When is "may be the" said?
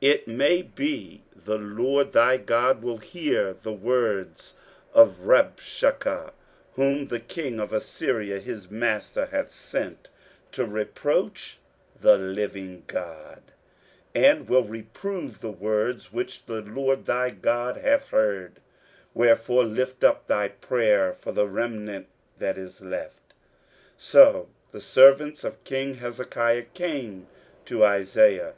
0.28-1.58